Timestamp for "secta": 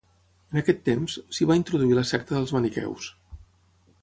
2.13-2.39